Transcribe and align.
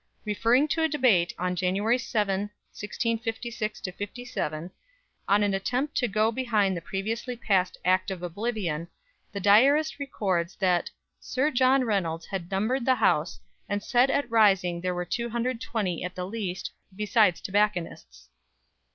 Referring 0.25 0.67
to 0.69 0.81
a 0.81 0.87
debate 0.89 1.31
on 1.37 1.55
January 1.55 1.99
7, 1.99 2.49
1656 2.73 3.81
57, 3.81 4.71
on 5.27 5.43
an 5.43 5.53
attempt 5.53 5.95
to 5.95 6.07
go 6.07 6.31
behind 6.31 6.75
the 6.75 6.81
previously 6.81 7.35
passed 7.35 7.77
Act 7.85 8.09
of 8.09 8.23
Oblivion, 8.23 8.87
the 9.31 9.39
diarist 9.39 9.99
records 9.99 10.55
that 10.55 10.89
"Sir 11.19 11.51
John 11.51 11.83
Reynolds 11.83 12.25
had 12.25 12.49
numbered 12.49 12.83
the 12.83 12.95
House, 12.95 13.39
and 13.69 13.83
said 13.83 14.09
at 14.09 14.27
rising 14.31 14.81
there 14.81 14.95
were 14.95 15.05
220 15.05 16.03
at 16.03 16.15
the 16.15 16.25
least, 16.25 16.71
besides 16.95 17.39
tobacconists." 17.39 18.29